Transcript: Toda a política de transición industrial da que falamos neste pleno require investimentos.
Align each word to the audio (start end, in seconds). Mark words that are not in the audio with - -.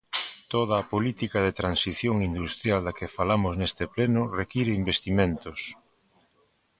Toda 0.53 0.73
a 0.77 0.87
política 0.93 1.39
de 1.45 1.55
transición 1.61 2.15
industrial 2.29 2.79
da 2.83 2.95
que 2.97 3.13
falamos 3.17 3.53
neste 3.61 3.83
pleno 3.95 4.21
require 4.41 4.71
investimentos. 4.81 5.59